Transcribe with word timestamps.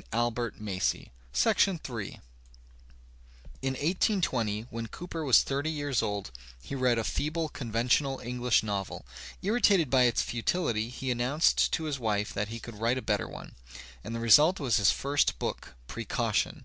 Digitized 0.00 0.34
by 0.34 0.48
Google 0.48 1.10
CHAPTER 1.34 1.70
in 1.72 1.76
COOPER 1.76 2.00
In 3.60 3.72
1820, 3.74 4.62
when 4.70 4.86
Cooper 4.86 5.26
was 5.26 5.42
thirty 5.42 5.70
years 5.70 6.00
old, 6.00 6.30
he 6.62 6.74
read 6.74 6.96
a 6.98 7.04
feeble 7.04 7.50
conventional 7.50 8.18
English 8.20 8.62
novel; 8.62 9.04
irritated 9.42 9.90
by 9.90 10.04
its 10.04 10.22
futility, 10.22 10.88
he 10.88 11.10
an 11.10 11.18
nounced 11.18 11.70
to 11.72 11.84
his 11.84 11.98
wife 11.98 12.32
that 12.32 12.48
he 12.48 12.58
could 12.58 12.76
write 12.80 12.96
a 12.96 13.02
better 13.02 13.28
one, 13.28 13.54
and 14.02 14.14
the 14.14 14.20
result 14.20 14.58
was 14.58 14.78
his 14.78 14.90
first 14.90 15.38
book, 15.38 15.74
"Precaution." 15.86 16.64